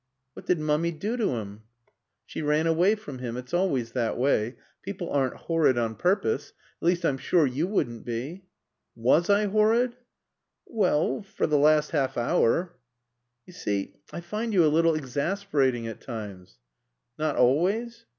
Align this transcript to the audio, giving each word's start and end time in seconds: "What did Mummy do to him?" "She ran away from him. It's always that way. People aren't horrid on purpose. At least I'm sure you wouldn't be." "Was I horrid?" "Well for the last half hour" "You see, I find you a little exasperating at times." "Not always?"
"What 0.33 0.47
did 0.47 0.59
Mummy 0.59 0.89
do 0.89 1.15
to 1.15 1.35
him?" 1.35 1.61
"She 2.25 2.41
ran 2.41 2.65
away 2.65 2.95
from 2.95 3.19
him. 3.19 3.37
It's 3.37 3.53
always 3.53 3.91
that 3.91 4.17
way. 4.17 4.55
People 4.81 5.11
aren't 5.11 5.35
horrid 5.35 5.77
on 5.77 5.93
purpose. 5.93 6.53
At 6.81 6.87
least 6.87 7.05
I'm 7.05 7.19
sure 7.19 7.45
you 7.45 7.67
wouldn't 7.67 8.03
be." 8.03 8.47
"Was 8.95 9.29
I 9.29 9.45
horrid?" 9.45 9.95
"Well 10.65 11.21
for 11.21 11.45
the 11.45 11.59
last 11.59 11.91
half 11.91 12.17
hour" 12.17 12.75
"You 13.45 13.53
see, 13.53 13.93
I 14.11 14.21
find 14.21 14.53
you 14.55 14.65
a 14.65 14.73
little 14.73 14.95
exasperating 14.95 15.85
at 15.85 16.01
times." 16.01 16.57
"Not 17.19 17.35
always?" 17.35 18.05